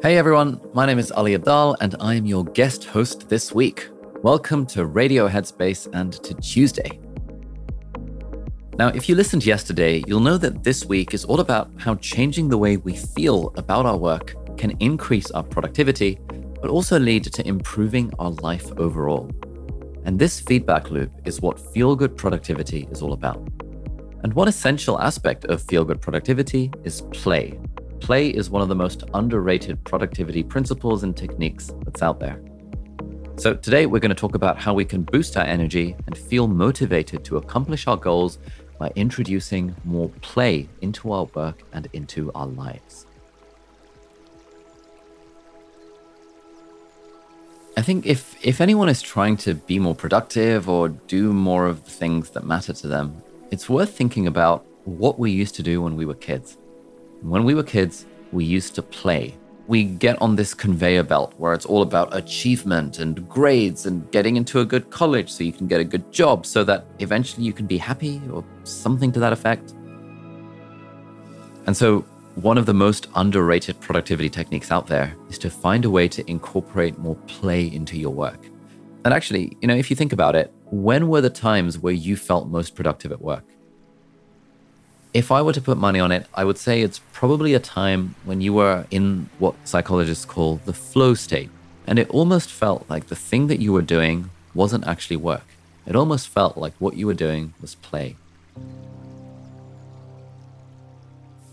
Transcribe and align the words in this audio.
Hey 0.00 0.16
everyone, 0.16 0.60
my 0.74 0.86
name 0.86 1.00
is 1.00 1.10
Ali 1.10 1.36
Abdaal 1.36 1.74
and 1.80 1.96
I 1.98 2.14
am 2.14 2.24
your 2.24 2.44
guest 2.44 2.84
host 2.84 3.28
this 3.28 3.52
week. 3.52 3.88
Welcome 4.22 4.64
to 4.66 4.86
Radio 4.86 5.28
Headspace 5.28 5.88
and 5.92 6.12
to 6.22 6.34
Tuesday. 6.34 7.00
Now, 8.78 8.88
if 8.90 9.08
you 9.08 9.16
listened 9.16 9.44
yesterday, 9.44 10.04
you'll 10.06 10.20
know 10.20 10.38
that 10.38 10.62
this 10.62 10.84
week 10.84 11.14
is 11.14 11.24
all 11.24 11.40
about 11.40 11.72
how 11.78 11.96
changing 11.96 12.48
the 12.48 12.56
way 12.56 12.76
we 12.76 12.94
feel 12.94 13.52
about 13.56 13.86
our 13.86 13.96
work 13.96 14.36
can 14.56 14.70
increase 14.78 15.32
our 15.32 15.42
productivity, 15.42 16.20
but 16.62 16.70
also 16.70 17.00
lead 17.00 17.24
to 17.24 17.48
improving 17.48 18.12
our 18.20 18.30
life 18.30 18.70
overall. 18.76 19.28
And 20.04 20.16
this 20.16 20.38
feedback 20.38 20.92
loop 20.92 21.10
is 21.24 21.40
what 21.40 21.58
feel 21.58 21.96
good 21.96 22.16
productivity 22.16 22.86
is 22.92 23.02
all 23.02 23.14
about. 23.14 23.44
And 24.22 24.32
one 24.32 24.46
essential 24.46 25.00
aspect 25.00 25.46
of 25.46 25.60
feel 25.60 25.84
good 25.84 26.00
productivity 26.00 26.70
is 26.84 27.02
play, 27.10 27.58
Play 28.00 28.28
is 28.28 28.48
one 28.50 28.62
of 28.62 28.68
the 28.68 28.74
most 28.74 29.04
underrated 29.14 29.82
productivity 29.84 30.42
principles 30.42 31.02
and 31.02 31.16
techniques 31.16 31.72
that's 31.84 32.02
out 32.02 32.20
there. 32.20 32.40
So, 33.36 33.54
today 33.54 33.86
we're 33.86 34.00
going 34.00 34.08
to 34.10 34.14
talk 34.14 34.34
about 34.34 34.58
how 34.58 34.74
we 34.74 34.84
can 34.84 35.02
boost 35.02 35.36
our 35.36 35.44
energy 35.44 35.94
and 36.06 36.16
feel 36.16 36.48
motivated 36.48 37.24
to 37.26 37.36
accomplish 37.36 37.86
our 37.86 37.96
goals 37.96 38.38
by 38.78 38.92
introducing 38.96 39.74
more 39.84 40.08
play 40.22 40.68
into 40.80 41.12
our 41.12 41.24
work 41.34 41.62
and 41.72 41.88
into 41.92 42.32
our 42.34 42.46
lives. 42.46 43.06
I 47.76 47.82
think 47.82 48.06
if, 48.06 48.34
if 48.44 48.60
anyone 48.60 48.88
is 48.88 49.00
trying 49.00 49.36
to 49.38 49.54
be 49.54 49.78
more 49.78 49.94
productive 49.94 50.68
or 50.68 50.88
do 50.88 51.32
more 51.32 51.66
of 51.66 51.84
the 51.84 51.90
things 51.90 52.30
that 52.30 52.44
matter 52.44 52.72
to 52.72 52.88
them, 52.88 53.22
it's 53.52 53.68
worth 53.68 53.96
thinking 53.96 54.26
about 54.26 54.66
what 54.84 55.18
we 55.18 55.30
used 55.30 55.54
to 55.56 55.62
do 55.62 55.80
when 55.80 55.94
we 55.94 56.04
were 56.04 56.14
kids. 56.14 56.58
When 57.22 57.42
we 57.42 57.54
were 57.54 57.64
kids, 57.64 58.06
we 58.30 58.44
used 58.44 58.76
to 58.76 58.82
play. 58.82 59.34
We 59.66 59.82
get 59.82 60.22
on 60.22 60.36
this 60.36 60.54
conveyor 60.54 61.02
belt 61.02 61.34
where 61.36 61.52
it's 61.52 61.66
all 61.66 61.82
about 61.82 62.16
achievement 62.16 63.00
and 63.00 63.28
grades 63.28 63.86
and 63.86 64.08
getting 64.12 64.36
into 64.36 64.60
a 64.60 64.64
good 64.64 64.88
college 64.90 65.28
so 65.28 65.42
you 65.42 65.52
can 65.52 65.66
get 65.66 65.80
a 65.80 65.84
good 65.84 66.12
job 66.12 66.46
so 66.46 66.62
that 66.64 66.86
eventually 67.00 67.44
you 67.44 67.52
can 67.52 67.66
be 67.66 67.76
happy 67.76 68.22
or 68.32 68.44
something 68.62 69.10
to 69.10 69.18
that 69.18 69.32
effect. 69.32 69.74
And 71.66 71.76
so, 71.76 72.00
one 72.36 72.56
of 72.56 72.66
the 72.66 72.74
most 72.74 73.08
underrated 73.16 73.80
productivity 73.80 74.30
techniques 74.30 74.70
out 74.70 74.86
there 74.86 75.12
is 75.28 75.38
to 75.38 75.50
find 75.50 75.84
a 75.84 75.90
way 75.90 76.06
to 76.06 76.30
incorporate 76.30 76.98
more 76.98 77.16
play 77.26 77.66
into 77.66 77.98
your 77.98 78.12
work. 78.12 78.46
And 79.04 79.12
actually, 79.12 79.56
you 79.60 79.66
know, 79.66 79.74
if 79.74 79.90
you 79.90 79.96
think 79.96 80.12
about 80.12 80.36
it, 80.36 80.52
when 80.66 81.08
were 81.08 81.20
the 81.20 81.30
times 81.30 81.80
where 81.80 81.92
you 81.92 82.16
felt 82.16 82.48
most 82.48 82.76
productive 82.76 83.10
at 83.10 83.20
work? 83.20 83.44
If 85.18 85.32
I 85.32 85.42
were 85.42 85.52
to 85.52 85.60
put 85.60 85.78
money 85.78 85.98
on 85.98 86.12
it, 86.12 86.28
I 86.32 86.44
would 86.44 86.58
say 86.58 86.80
it's 86.80 87.00
probably 87.12 87.52
a 87.52 87.58
time 87.58 88.14
when 88.24 88.40
you 88.40 88.52
were 88.52 88.86
in 88.92 89.28
what 89.40 89.56
psychologists 89.64 90.24
call 90.24 90.60
the 90.64 90.72
flow 90.72 91.14
state. 91.14 91.50
And 91.88 91.98
it 91.98 92.08
almost 92.10 92.52
felt 92.52 92.88
like 92.88 93.08
the 93.08 93.16
thing 93.16 93.48
that 93.48 93.58
you 93.58 93.72
were 93.72 93.82
doing 93.82 94.30
wasn't 94.54 94.86
actually 94.86 95.16
work. 95.16 95.48
It 95.86 95.96
almost 95.96 96.28
felt 96.28 96.56
like 96.56 96.72
what 96.78 96.96
you 96.96 97.08
were 97.08 97.14
doing 97.14 97.52
was 97.60 97.74
play. 97.74 98.14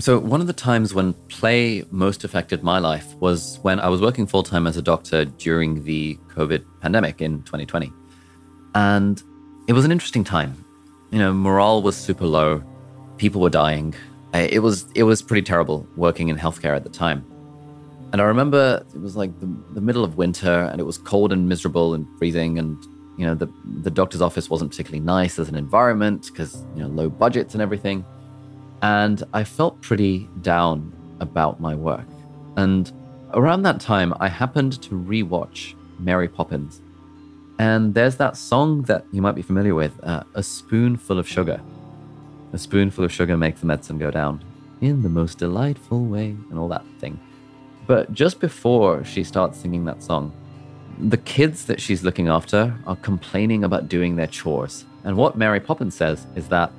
So, 0.00 0.18
one 0.18 0.40
of 0.40 0.48
the 0.48 0.52
times 0.52 0.92
when 0.92 1.12
play 1.28 1.84
most 1.92 2.24
affected 2.24 2.64
my 2.64 2.80
life 2.80 3.14
was 3.20 3.60
when 3.62 3.78
I 3.78 3.88
was 3.90 4.00
working 4.00 4.26
full 4.26 4.42
time 4.42 4.66
as 4.66 4.76
a 4.76 4.82
doctor 4.82 5.24
during 5.24 5.84
the 5.84 6.16
COVID 6.34 6.64
pandemic 6.80 7.22
in 7.22 7.44
2020. 7.44 7.92
And 8.74 9.22
it 9.68 9.72
was 9.72 9.84
an 9.84 9.92
interesting 9.92 10.24
time. 10.24 10.64
You 11.12 11.20
know, 11.20 11.32
morale 11.32 11.80
was 11.80 11.96
super 11.96 12.26
low, 12.26 12.64
people 13.22 13.40
were 13.40 13.56
dying. 13.66 13.94
It 14.34 14.62
was 14.62 14.86
it 14.96 15.04
was 15.04 15.22
pretty 15.22 15.42
terrible 15.42 15.86
working 15.96 16.26
in 16.28 16.36
healthcare 16.36 16.74
at 16.74 16.82
the 16.82 16.90
time. 16.90 17.24
And 18.12 18.20
I 18.20 18.24
remember 18.24 18.84
it 18.94 19.00
was 19.00 19.14
like 19.16 19.32
the, 19.38 19.48
the 19.74 19.80
middle 19.80 20.04
of 20.04 20.16
winter 20.16 20.56
and 20.70 20.80
it 20.80 20.84
was 20.84 20.98
cold 20.98 21.32
and 21.32 21.48
miserable 21.48 21.94
and 21.94 22.04
freezing 22.18 22.58
and 22.58 22.76
you 23.16 23.24
know 23.24 23.36
the 23.36 23.48
the 23.86 23.92
doctor's 23.92 24.22
office 24.28 24.50
wasn't 24.50 24.72
particularly 24.72 25.04
nice 25.18 25.38
as 25.38 25.48
an 25.48 25.54
environment 25.54 26.20
because 26.32 26.64
you 26.74 26.82
know 26.82 26.88
low 26.88 27.08
budgets 27.08 27.54
and 27.54 27.62
everything. 27.62 28.04
And 28.82 29.22
I 29.32 29.44
felt 29.44 29.80
pretty 29.80 30.28
down 30.40 30.92
about 31.20 31.60
my 31.60 31.76
work. 31.76 32.08
And 32.56 32.90
around 33.34 33.62
that 33.62 33.78
time 33.80 34.12
I 34.18 34.28
happened 34.28 34.82
to 34.82 34.90
rewatch 35.12 35.74
Mary 36.00 36.28
Poppins 36.28 36.82
and 37.60 37.94
there's 37.94 38.16
that 38.16 38.36
song 38.36 38.82
that 38.90 39.04
you 39.12 39.22
might 39.22 39.36
be 39.36 39.42
familiar 39.42 39.76
with 39.76 39.94
uh, 40.02 40.24
A 40.34 40.42
Spoonful 40.42 41.20
of 41.20 41.28
Sugar. 41.28 41.60
A 42.52 42.58
spoonful 42.58 43.04
of 43.04 43.12
sugar 43.12 43.36
makes 43.36 43.60
the 43.60 43.66
medicine 43.66 43.98
go 43.98 44.10
down 44.10 44.44
in 44.80 45.02
the 45.02 45.08
most 45.08 45.38
delightful 45.38 46.04
way, 46.04 46.36
and 46.50 46.58
all 46.58 46.68
that 46.68 46.84
thing. 46.98 47.18
But 47.86 48.12
just 48.12 48.40
before 48.40 49.04
she 49.04 49.24
starts 49.24 49.58
singing 49.58 49.84
that 49.84 50.02
song, 50.02 50.32
the 50.98 51.16
kids 51.16 51.64
that 51.66 51.80
she's 51.80 52.02
looking 52.02 52.28
after 52.28 52.76
are 52.86 52.96
complaining 52.96 53.64
about 53.64 53.88
doing 53.88 54.16
their 54.16 54.26
chores. 54.26 54.84
And 55.04 55.16
what 55.16 55.36
Mary 55.36 55.60
Poppins 55.60 55.94
says 55.94 56.26
is 56.36 56.48
that 56.48 56.72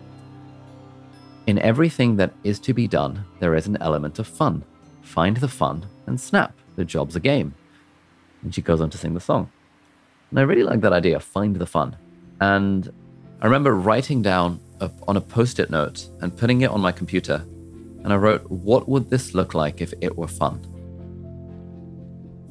in 1.47 1.59
everything 1.59 2.15
that 2.17 2.33
is 2.43 2.59
to 2.59 2.73
be 2.73 2.87
done, 2.87 3.25
there 3.39 3.55
is 3.55 3.67
an 3.67 3.77
element 3.81 4.19
of 4.19 4.27
fun. 4.27 4.63
Find 5.01 5.37
the 5.37 5.47
fun 5.47 5.87
and 6.05 6.19
snap. 6.19 6.53
The 6.75 6.85
job's 6.85 7.15
a 7.15 7.19
game. 7.19 7.55
And 8.41 8.53
she 8.53 8.61
goes 8.61 8.79
on 8.79 8.89
to 8.91 8.97
sing 8.97 9.13
the 9.13 9.19
song. 9.19 9.51
And 10.29 10.39
I 10.39 10.43
really 10.43 10.63
like 10.63 10.81
that 10.81 10.93
idea 10.93 11.19
find 11.19 11.55
the 11.55 11.65
fun. 11.65 11.97
And 12.39 12.91
I 13.41 13.45
remember 13.45 13.75
writing 13.75 14.21
down 14.21 14.59
on 15.07 15.17
a 15.17 15.21
post 15.21 15.59
it 15.59 15.69
note 15.69 16.09
and 16.21 16.35
putting 16.35 16.61
it 16.61 16.69
on 16.69 16.81
my 16.81 16.91
computer. 16.91 17.45
And 18.03 18.11
I 18.11 18.15
wrote, 18.15 18.49
What 18.49 18.87
would 18.89 19.09
this 19.09 19.33
look 19.33 19.53
like 19.53 19.81
if 19.81 19.93
it 20.01 20.17
were 20.17 20.27
fun? 20.27 20.59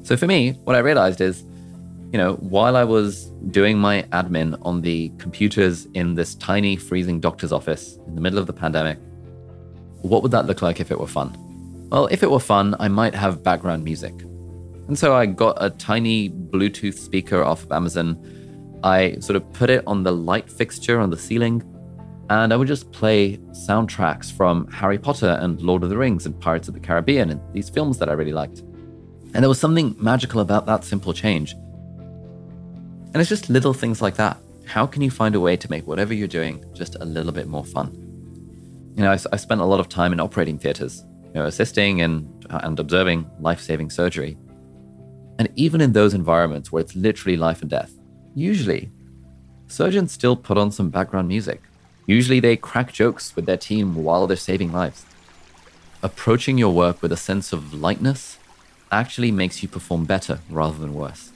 So 0.03 0.17
for 0.17 0.27
me, 0.27 0.51
what 0.65 0.75
I 0.75 0.79
realized 0.79 1.21
is, 1.21 1.43
you 2.11 2.17
know, 2.17 2.33
while 2.35 2.75
I 2.75 2.83
was 2.83 3.25
doing 3.51 3.77
my 3.77 4.03
admin 4.11 4.57
on 4.63 4.81
the 4.81 5.11
computers 5.17 5.87
in 5.93 6.15
this 6.15 6.35
tiny 6.35 6.75
freezing 6.75 7.19
doctor's 7.19 7.51
office 7.51 7.97
in 8.07 8.15
the 8.15 8.21
middle 8.21 8.37
of 8.37 8.45
the 8.45 8.53
pandemic, 8.53 8.99
what 10.01 10.21
would 10.21 10.31
that 10.31 10.45
look 10.45 10.61
like 10.61 10.79
if 10.79 10.91
it 10.91 10.99
were 10.99 11.07
fun? 11.07 11.35
Well, 11.89 12.07
if 12.07 12.21
it 12.21 12.29
were 12.29 12.39
fun, 12.39 12.75
I 12.79 12.87
might 12.87 13.15
have 13.15 13.43
background 13.43 13.83
music. 13.83 14.13
And 14.87 14.99
so 14.99 15.15
I 15.15 15.25
got 15.25 15.57
a 15.61 15.69
tiny 15.69 16.29
Bluetooth 16.29 16.97
speaker 16.97 17.43
off 17.43 17.63
of 17.63 17.71
Amazon. 17.71 18.19
I 18.83 19.15
sort 19.19 19.37
of 19.37 19.53
put 19.53 19.69
it 19.69 19.83
on 19.87 20.03
the 20.03 20.11
light 20.11 20.51
fixture 20.51 20.99
on 20.99 21.09
the 21.09 21.17
ceiling, 21.17 21.63
and 22.29 22.53
I 22.53 22.55
would 22.55 22.67
just 22.67 22.91
play 22.91 23.37
soundtracks 23.51 24.31
from 24.31 24.67
Harry 24.71 24.97
Potter 24.97 25.37
and 25.41 25.61
Lord 25.61 25.83
of 25.83 25.89
the 25.89 25.97
Rings 25.97 26.25
and 26.25 26.39
Pirates 26.39 26.67
of 26.67 26.73
the 26.73 26.79
Caribbean 26.79 27.29
and 27.29 27.41
these 27.53 27.69
films 27.69 27.97
that 27.99 28.09
I 28.09 28.13
really 28.13 28.31
liked. 28.31 28.59
And 29.33 29.43
there 29.43 29.49
was 29.49 29.59
something 29.59 29.95
magical 29.99 30.39
about 30.39 30.65
that 30.67 30.83
simple 30.83 31.13
change. 31.13 31.53
And 31.53 33.15
it's 33.15 33.29
just 33.29 33.49
little 33.49 33.73
things 33.73 34.01
like 34.01 34.15
that. 34.15 34.37
How 34.65 34.85
can 34.85 35.01
you 35.01 35.11
find 35.11 35.35
a 35.35 35.39
way 35.39 35.57
to 35.57 35.69
make 35.69 35.85
whatever 35.85 36.13
you're 36.13 36.27
doing 36.27 36.63
just 36.73 36.95
a 37.01 37.05
little 37.05 37.31
bit 37.31 37.47
more 37.47 37.65
fun? 37.65 37.91
You 38.95 39.03
know, 39.03 39.11
I, 39.11 39.19
I 39.31 39.37
spent 39.37 39.59
a 39.59 39.65
lot 39.65 39.79
of 39.79 39.89
time 39.89 40.13
in 40.13 40.19
operating 40.19 40.57
theaters, 40.57 41.03
you 41.25 41.33
know, 41.33 41.45
assisting 41.45 42.01
and, 42.01 42.45
uh, 42.49 42.61
and 42.63 42.79
observing 42.79 43.29
life 43.39 43.59
saving 43.59 43.89
surgery. 43.89 44.37
And 45.39 45.49
even 45.55 45.81
in 45.81 45.91
those 45.91 46.13
environments 46.13 46.71
where 46.71 46.81
it's 46.81 46.95
literally 46.95 47.37
life 47.37 47.61
and 47.61 47.69
death, 47.69 47.91
usually 48.33 48.91
surgeons 49.67 50.11
still 50.11 50.35
put 50.35 50.57
on 50.57 50.71
some 50.71 50.89
background 50.89 51.27
music. 51.27 51.61
Usually 52.05 52.39
they 52.39 52.57
crack 52.57 52.91
jokes 52.91 53.35
with 53.35 53.45
their 53.45 53.57
team 53.57 53.95
while 53.95 54.27
they're 54.27 54.37
saving 54.37 54.71
lives. 54.71 55.05
Approaching 56.01 56.57
your 56.57 56.73
work 56.73 57.01
with 57.01 57.11
a 57.11 57.17
sense 57.17 57.53
of 57.53 57.73
lightness 57.73 58.37
actually 58.91 59.31
makes 59.31 59.63
you 59.63 59.69
perform 59.69 60.05
better 60.05 60.39
rather 60.49 60.77
than 60.77 60.93
worse. 60.93 61.31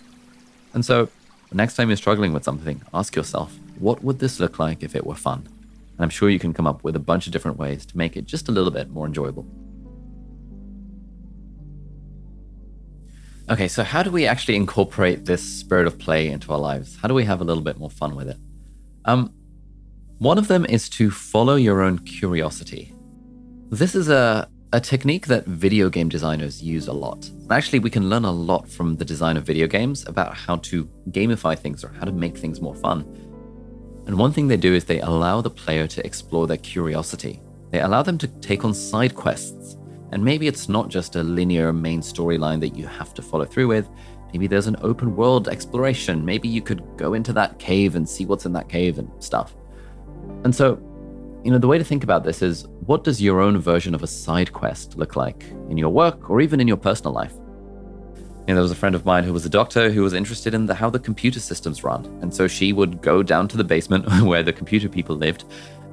And 0.74 0.86
so, 0.86 1.10
next 1.54 1.76
time 1.76 1.90
you're 1.90 1.98
struggling 1.98 2.34
with 2.34 2.44
something, 2.44 2.82
ask 2.94 3.16
yourself, 3.16 3.58
what 3.80 4.04
would 4.04 4.20
this 4.20 4.40
look 4.40 4.60
like 4.60 4.84
if 4.84 4.96
it 4.96 5.06
were 5.06 5.16
fun? 5.16 5.48
And 5.98 6.04
I'm 6.04 6.10
sure 6.10 6.30
you 6.30 6.40
can 6.40 6.54
come 6.54 6.68
up 6.68 6.84
with 6.84 6.96
a 6.96 7.00
bunch 7.00 7.28
of 7.28 7.34
different 7.34 7.58
ways 7.58 7.86
to 7.86 7.98
make 7.98 8.18
it 8.18 8.26
just 8.26 8.50
a 8.50 8.52
little 8.52 8.72
bit 8.72 8.90
more 8.90 9.06
enjoyable. 9.06 9.46
Okay, 13.50 13.70
so 13.70 13.84
how 13.84 14.04
do 14.04 14.12
we 14.12 14.28
actually 14.28 14.58
incorporate 14.58 15.24
this 15.24 15.42
spirit 15.42 15.88
of 15.88 15.98
play 15.98 16.28
into 16.28 16.52
our 16.52 16.60
lives? 16.60 16.98
How 17.02 17.08
do 17.08 17.14
we 17.14 17.24
have 17.24 17.40
a 17.40 17.46
little 17.46 17.64
bit 17.64 17.78
more 17.78 17.90
fun 17.90 18.14
with 18.16 18.28
it? 18.28 18.38
Um, 19.06 19.34
one 20.20 20.40
of 20.40 20.48
them 20.48 20.66
is 20.66 20.90
to 20.90 21.12
follow 21.12 21.56
your 21.56 21.82
own 21.82 22.00
curiosity. 22.00 22.94
This 23.70 23.94
is 23.94 24.10
a, 24.10 24.50
a 24.74 24.80
technique 24.80 25.28
that 25.28 25.46
video 25.46 25.90
game 25.90 26.10
designers 26.10 26.64
use 26.64 26.88
a 26.88 26.94
lot. 26.94 27.30
Actually, 27.52 27.80
we 27.80 27.92
can 27.92 28.10
learn 28.10 28.26
a 28.26 28.32
lot 28.32 28.68
from 28.68 28.96
the 28.96 29.06
design 29.06 29.38
of 29.38 29.44
video 29.44 29.68
games 29.68 30.08
about 30.08 30.36
how 30.36 30.56
to 30.58 30.86
gamify 31.12 31.58
things 31.58 31.84
or 31.84 31.90
how 31.90 32.06
to 32.06 32.12
make 32.12 32.36
things 32.36 32.62
more 32.62 32.74
fun. 32.74 33.02
And 34.08 34.18
one 34.18 34.32
thing 34.32 34.48
they 34.48 34.58
do 34.58 34.74
is 34.74 34.86
they 34.86 35.02
allow 35.02 35.42
the 35.42 35.52
player 35.52 35.86
to 35.86 36.04
explore 36.04 36.48
their 36.48 36.58
curiosity. 36.58 37.42
They 37.70 37.82
allow 37.82 38.02
them 38.02 38.18
to 38.18 38.28
take 38.28 38.66
on 38.66 38.74
side 38.74 39.14
quests 39.14 39.78
and 40.12 40.24
maybe 40.24 40.48
it's 40.48 40.70
not 40.70 40.90
just 40.90 41.16
a 41.16 41.24
linear 41.24 41.74
main 41.74 42.00
storyline 42.00 42.60
that 42.62 42.76
you 42.76 42.88
have 42.88 43.14
to 43.16 43.22
follow 43.22 43.46
through 43.46 43.68
with. 43.68 43.90
Maybe 44.34 44.48
there's 44.48 44.68
an 44.68 44.78
open 44.82 45.16
world 45.16 45.48
exploration. 45.48 46.26
Maybe 46.26 46.48
you 46.48 46.62
could 46.62 46.82
go 46.98 47.14
into 47.14 47.34
that 47.34 47.60
cave 47.60 47.96
and 47.96 48.08
see 48.08 48.26
what's 48.26 48.46
in 48.46 48.54
that 48.54 48.70
cave 48.70 48.98
and 48.98 49.12
stuff. 49.24 49.56
And 50.44 50.54
so, 50.54 50.80
you 51.44 51.52
know, 51.52 51.58
the 51.58 51.68
way 51.68 51.78
to 51.78 51.84
think 51.84 52.04
about 52.04 52.24
this 52.24 52.42
is 52.42 52.68
what 52.86 53.04
does 53.04 53.22
your 53.22 53.42
own 53.42 53.58
version 53.58 53.94
of 53.94 54.04
a 54.04 54.08
side 54.08 54.54
quest 54.54 54.98
look 54.98 55.16
like 55.16 55.44
in 55.70 55.78
your 55.78 55.90
work 55.90 56.30
or 56.30 56.42
even 56.42 56.60
in 56.60 56.68
your 56.68 56.78
personal 56.78 57.14
life? 57.14 57.34
You 58.48 58.54
know, 58.54 58.56
there 58.56 58.62
was 58.62 58.72
a 58.72 58.76
friend 58.76 58.96
of 58.96 59.06
mine 59.06 59.26
who 59.26 59.34
was 59.34 59.46
a 59.46 59.50
doctor 59.50 59.90
who 59.90 60.02
was 60.02 60.14
interested 60.14 60.54
in 60.54 60.68
the, 60.68 60.74
how 60.74 60.90
the 60.90 61.00
computer 61.00 61.40
systems 61.40 61.84
run. 61.84 62.06
And 62.22 62.34
so 62.34 62.48
she 62.48 62.72
would 62.72 63.02
go 63.02 63.22
down 63.22 63.48
to 63.50 63.58
the 63.58 63.64
basement 63.64 64.06
where 64.24 64.42
the 64.42 64.54
computer 64.54 64.88
people 64.88 65.16
lived 65.16 65.44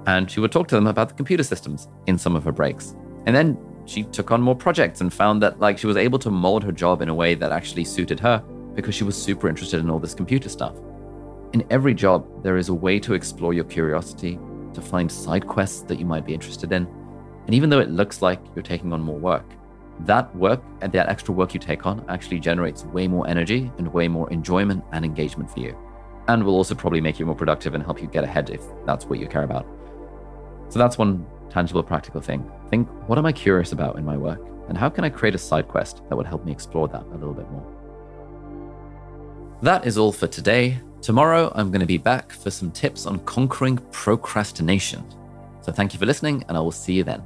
and 0.06 0.30
she 0.30 0.40
would 0.40 0.52
talk 0.52 0.68
to 0.68 0.75
them 0.75 0.87
about 0.87 1.08
the 1.08 1.14
computer 1.14 1.42
systems 1.42 1.88
in 2.06 2.18
some 2.18 2.37
of 2.37 2.44
her 2.44 2.52
breaks. 2.52 2.94
And 3.26 3.34
then 3.34 3.58
she 3.87 4.04
took 4.04 4.30
on 4.30 4.40
more 4.40 4.54
projects 4.54 5.00
and 5.00 5.12
found 5.12 5.42
that 5.42 5.60
like 5.60 5.78
she 5.78 5.87
was 5.87 5.96
able 5.96 6.18
to 6.20 6.30
mold 6.30 6.62
her 6.64 6.72
job 6.72 7.02
in 7.02 7.08
a 7.08 7.14
way 7.14 7.34
that 7.34 7.52
actually 7.52 7.84
suited 7.84 8.20
her 8.20 8.38
because 8.75 8.94
she 8.94 9.04
was 9.04 9.20
super 9.20 9.49
interested 9.49 9.80
in 9.80 9.90
all 9.90 9.99
this 9.99 10.14
computer 10.14 10.49
stuff. 10.49 10.75
In 11.54 11.64
every 11.70 11.94
job, 11.94 12.42
there 12.42 12.56
is 12.56 12.68
a 12.68 12.75
way 12.75 12.99
to 12.99 13.14
explore 13.14 13.54
your 13.54 13.62
curiosity, 13.62 14.40
to 14.73 14.80
find 14.80 15.11
side 15.11 15.46
quests 15.46 15.82
that 15.82 16.00
you 16.00 16.04
might 16.04 16.26
be 16.26 16.34
interested 16.34 16.73
in. 16.73 16.84
And 17.46 17.54
even 17.54 17.70
though 17.70 17.78
it 17.78 17.90
looks 17.90 18.23
like 18.23 18.40
you're 18.56 18.64
taking 18.64 18.92
on 18.92 19.00
more 19.00 19.20
work, 19.20 19.44
that 20.00 20.34
work 20.34 20.61
and 20.80 20.92
that 20.94 21.08
extra 21.08 21.32
work 21.32 21.54
you 21.54 21.61
take 21.61 21.87
on 21.87 22.04
actually 22.08 22.40
generates 22.40 22.84
way 22.87 23.06
more 23.06 23.28
energy 23.28 23.70
and 23.78 23.87
way 23.87 24.08
more 24.08 24.28
enjoyment 24.32 24.82
and 24.90 25.04
engagement 25.04 25.49
for 25.49 25.61
you. 25.61 25.78
And 26.26 26.42
will 26.42 26.56
also 26.56 26.75
probably 26.75 27.00
make 27.00 27.20
you 27.20 27.26
more 27.26 27.37
productive 27.37 27.75
and 27.75 27.84
help 27.84 28.02
you 28.02 28.08
get 28.08 28.25
ahead 28.25 28.50
if 28.50 28.61
that's 28.84 29.06
what 29.06 29.20
you 29.20 29.28
care 29.28 29.44
about. 29.44 29.64
So 30.70 30.80
that's 30.80 30.99
one 30.99 31.25
tangible, 31.50 31.84
practical 31.84 32.20
thing. 32.20 32.50
Think, 32.68 32.88
what 33.06 33.16
am 33.16 33.26
I 33.26 33.32
curious 33.32 33.70
about 33.70 33.96
in 33.96 34.04
my 34.04 34.16
work? 34.16 34.40
And 34.68 34.76
how 34.76 34.88
can 34.88 35.04
I 35.04 35.08
create 35.08 35.37
a 35.37 35.38
side 35.38 35.68
quest 35.68 36.02
that 36.08 36.16
would 36.16 36.26
help 36.26 36.44
me 36.44 36.50
explore 36.50 36.88
that 36.88 37.04
a 37.04 37.14
little 37.14 37.32
bit 37.32 37.49
more? 37.52 37.83
That 39.62 39.87
is 39.87 39.96
all 39.96 40.12
for 40.12 40.26
today. 40.26 40.78
Tomorrow, 41.00 41.52
I'm 41.54 41.70
going 41.70 41.80
to 41.80 41.87
be 41.87 41.99
back 41.99 42.32
for 42.32 42.50
some 42.50 42.70
tips 42.70 43.06
on 43.06 43.18
conquering 43.20 43.78
procrastination. 43.92 45.04
So 45.62 45.73
thank 45.73 45.92
you 45.92 45.99
for 45.99 46.06
listening, 46.06 46.44
and 46.49 46.56
I 46.56 46.61
will 46.61 46.73
see 46.73 46.92
you 46.92 47.04
then. 47.04 47.23